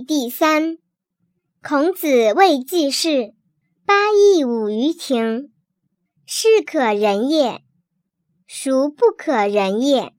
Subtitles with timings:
[0.00, 0.78] 第三。
[1.62, 3.34] 孔子谓季氏
[3.86, 5.50] ：“八佾舞于庭，
[6.26, 7.62] 是可忍也，
[8.46, 10.12] 孰不可忍也？”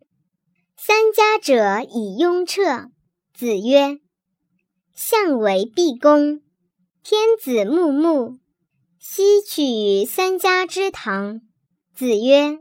[0.78, 2.90] 三家者以雍彻。
[3.34, 4.00] 子曰
[4.96, 6.42] ：“相为毕公，
[7.04, 8.40] 天子穆穆，
[9.00, 11.42] 奚取于三家之堂？”
[11.94, 12.60] 子曰：“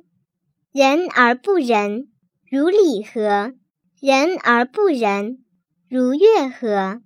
[0.72, 2.08] 仁而不仁，
[2.50, 3.54] 如礼何？
[4.00, 5.43] 仁而不仁，
[5.94, 7.02] 如乐何？”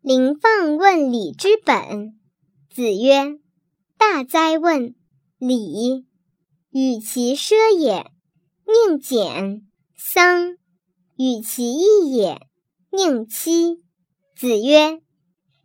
[0.00, 2.18] 临放问礼之本。
[2.70, 3.38] 子曰
[3.98, 4.94] ：“大哉问！
[5.36, 6.06] 礼，
[6.70, 8.10] 与其奢也，
[8.66, 9.60] 宁俭；
[9.94, 10.56] 丧，
[11.18, 12.40] 与其义也，
[12.90, 13.82] 宁戚。”
[14.34, 15.02] 子曰：“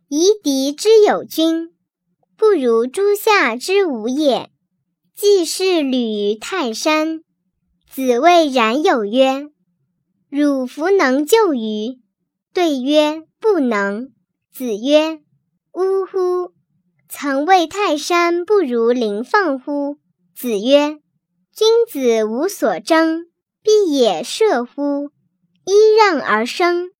[0.08, 1.74] 夷狄之有君，
[2.36, 4.50] 不如诸夏之无也。”
[5.16, 7.22] 既是履于泰山。
[7.90, 9.48] 子谓冉有曰
[10.28, 11.98] ：“汝弗能就于？”
[12.52, 14.12] 对曰：“不能。”
[14.52, 15.20] 子曰
[15.72, 16.52] ：“呜呼！
[17.08, 19.98] 曾谓泰山不如林放乎？”
[20.34, 20.98] 子曰
[21.54, 23.26] ：“君子无所争，
[23.62, 25.10] 必也射乎！
[25.64, 26.90] 揖让而生，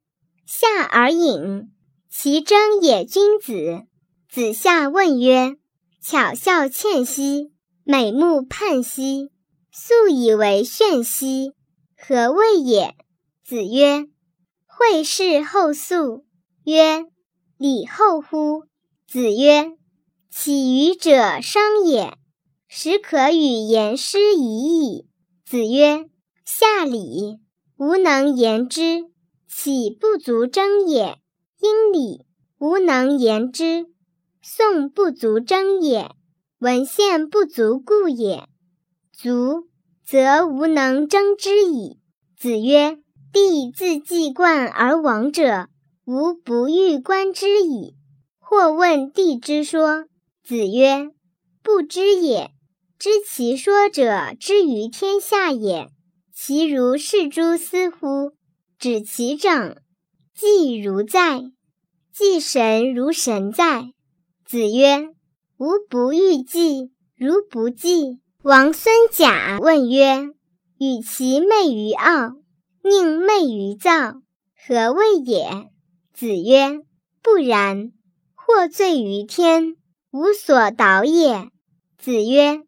[0.47, 1.71] 下而饮，
[2.11, 3.83] 其争也君子。”
[4.31, 5.57] 子夏问曰
[6.03, 7.53] ：“巧笑倩兮，
[7.85, 9.31] 美目盼兮，
[9.73, 11.55] 素以为炫兮，
[11.97, 12.95] 何谓也？”
[13.45, 14.07] 子曰
[14.79, 16.25] ：“惠氏后素。”
[16.65, 17.05] 曰。
[17.59, 18.67] 礼后乎？
[19.09, 19.73] 子曰
[20.31, 22.17] ：“起予者商也，
[22.69, 25.09] 始可与言师已矣。”
[25.45, 26.09] 子曰
[26.47, 27.41] ：“下礼，
[27.79, 29.07] 吾能言之，
[29.49, 31.19] 岂不足争也？
[31.61, 32.27] 殷礼，
[32.59, 33.87] 吾能言之，
[34.41, 36.13] 宋不足争也。
[36.61, 38.47] 文献不足故也。
[39.13, 39.67] 足，
[40.05, 41.99] 则无能争之矣。”
[42.39, 42.99] 子曰
[43.33, 45.69] ：“帝自既冠而亡者。”
[46.07, 47.95] 吾不欲观之矣。
[48.39, 50.07] 或问帝之说，
[50.43, 51.11] 子曰
[51.63, 52.51] ：“不知也。
[52.99, 55.91] 知其说者，之于天下也。
[56.35, 58.33] 其如是诸斯乎？
[58.79, 59.77] 指其长，
[60.35, 61.43] 既如在，
[62.11, 63.93] 既神如神在。”
[64.47, 65.11] 子曰
[65.59, 70.31] ：“吾不欲祭，如不祭。”王孙贾问曰
[70.81, 72.33] ：“与其媚于傲，
[72.89, 74.23] 宁媚于躁，
[74.57, 75.71] 何谓也？”
[76.15, 76.81] 子曰
[77.23, 77.93] ：“不然，
[78.35, 79.77] 或罪于天，
[80.11, 81.51] 无所导也。”
[81.99, 82.63] 子曰：“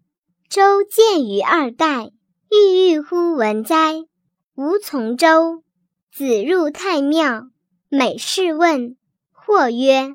[0.48, 2.10] 周见于二代，
[2.50, 3.94] 郁郁乎文哉！
[4.54, 5.62] 吾从周。
[6.12, 7.44] 子入太庙，
[7.88, 8.96] 每事问。
[9.32, 10.14] 或曰：‘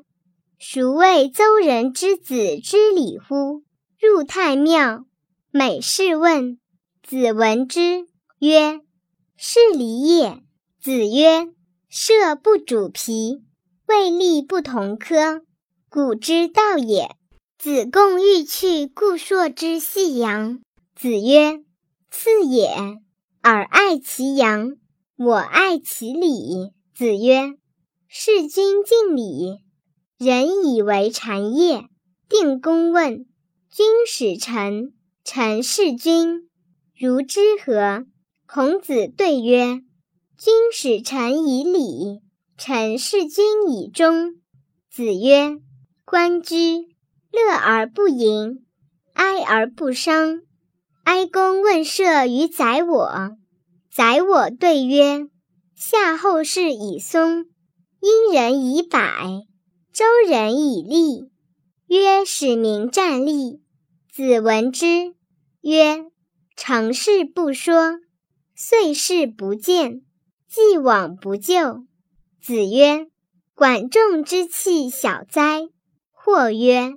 [0.58, 3.64] 孰谓邹人之子知礼乎？’
[4.00, 5.04] 入太庙，
[5.50, 6.58] 每事问。
[7.02, 8.06] 子闻之，
[8.38, 8.80] 曰
[9.36, 10.42] ：‘是礼也。’
[10.80, 11.48] 子曰。
[11.88, 13.44] 射不主皮，
[13.86, 15.42] 未立不同科，
[15.88, 17.16] 古之道也。
[17.56, 20.60] 子贡欲去故硕之细阳。
[20.94, 21.62] 子曰
[22.10, 22.68] ：“次也，
[23.40, 24.76] 尔爱其阳，
[25.16, 27.54] 我爱其礼。”子曰
[28.08, 29.60] ：“事君敬礼，
[30.18, 31.84] 人以为谄业。”
[32.28, 33.26] 定公问
[33.70, 34.92] ：“君使臣，
[35.24, 36.50] 臣事君，
[36.98, 38.04] 如之何？”
[38.48, 39.82] 孔子对曰。
[40.38, 42.20] 君使臣以礼，
[42.56, 44.36] 臣事君以忠。
[44.88, 45.58] 子曰
[46.06, 46.86] ：“关雎，
[47.32, 48.64] 乐而不淫，
[49.14, 50.42] 哀而不伤。
[51.02, 53.36] 哀公问射于宰我，
[53.90, 55.26] 宰我对曰
[55.74, 57.46] ：‘夏后氏以松，
[58.00, 59.00] 殷人以柏，
[59.92, 61.30] 周人以栗。’
[61.88, 63.60] 曰：‘使民战栗。’
[64.12, 65.14] 子闻之
[65.62, 66.04] 曰
[66.56, 67.98] ：‘成事不说，
[68.56, 70.02] 遂事不见。’”
[70.48, 71.84] 既往不咎。
[72.40, 73.08] 子曰
[73.54, 75.68] ：“管仲之器小哉！”
[76.12, 76.94] 或曰：“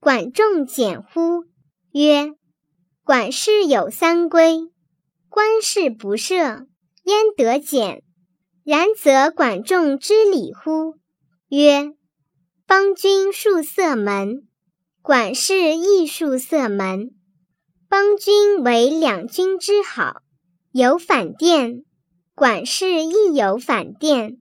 [0.00, 1.44] 管仲简乎？”
[1.92, 2.34] 曰
[3.04, 4.68] ：“管事有三规，
[5.28, 6.66] 官事不赦，
[7.04, 8.02] 焉得简？
[8.64, 10.96] 然则管仲之礼乎？”
[11.48, 11.94] 曰
[12.66, 14.46] ：“邦君树色门，
[15.00, 17.12] 管事亦树色门。
[17.88, 20.22] 邦君为两君之好，
[20.72, 21.84] 有反殿。”
[22.40, 24.40] 管氏亦有反殿，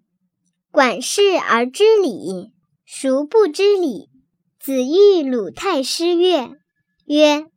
[0.71, 2.53] 管氏而知礼，
[2.85, 4.09] 孰不知礼？
[4.57, 6.55] 子欲鲁太师乐，
[7.03, 7.47] 曰：“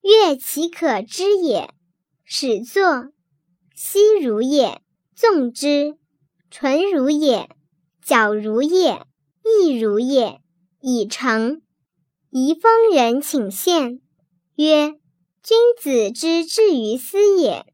[0.00, 1.68] 乐其可知也。
[2.24, 3.12] 始作，
[3.74, 4.78] 息如也；
[5.14, 5.98] 纵之，
[6.50, 7.50] 纯如也；
[8.02, 9.02] 矫如也；
[9.44, 10.40] 意如也。
[10.80, 11.60] 已成。”
[12.32, 14.00] 宜丰人请献，
[14.54, 14.94] 曰
[15.44, 17.66] ：“君子之至于斯也。”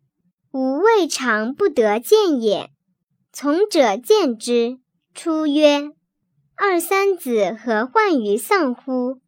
[0.52, 2.70] 吾未尝不得见也。
[3.32, 4.80] 从者见之，
[5.14, 5.92] 出曰
[6.56, 9.20] ：“二三子何患于丧乎？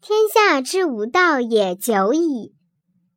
[0.00, 2.54] 天下之无道也久矣。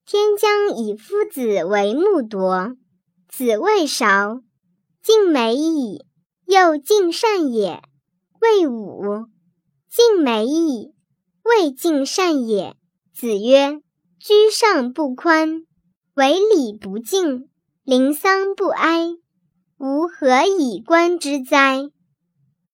[0.06, 2.78] 天将以夫子为木铎，
[3.28, 4.42] 子未韶，
[5.02, 6.06] 敬美矣，
[6.46, 7.82] 又敬善也。
[8.40, 9.26] 未午，
[9.90, 10.94] 敬美矣，
[11.44, 12.78] 未敬善也。
[13.14, 13.82] 子曰：
[14.20, 15.67] 居上不宽，
[16.18, 17.48] 为礼不敬，
[17.84, 19.10] 临丧不哀，
[19.78, 21.92] 吾何以观之哉？